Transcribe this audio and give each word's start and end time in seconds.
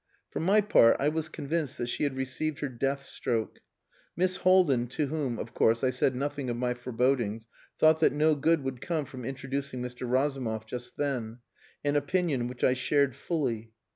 For 0.31 0.39
my 0.39 0.61
part, 0.61 0.97
I 0.99 1.09
was 1.09 1.29
convinced 1.29 1.77
that 1.77 1.85
she 1.85 2.05
had 2.05 2.15
received 2.17 2.57
her 2.61 2.69
death 2.69 3.03
stroke; 3.03 3.59
Miss 4.15 4.37
Haldin, 4.37 4.87
to 4.87 5.05
whom, 5.05 5.37
of 5.37 5.53
course, 5.53 5.83
I 5.83 5.91
said 5.91 6.15
nothing 6.15 6.49
of 6.49 6.57
my 6.57 6.73
forebodings, 6.73 7.47
thought 7.77 7.99
that 7.99 8.11
no 8.11 8.33
good 8.33 8.63
would 8.63 8.81
come 8.81 9.05
from 9.05 9.23
introducing 9.23 9.79
Mr. 9.79 10.09
Razumov 10.09 10.65
just 10.65 10.97
then, 10.97 11.37
an 11.83 11.95
opinion 11.95 12.47
which 12.47 12.63
I 12.63 12.73
shared 12.73 13.15
fully. 13.15 13.73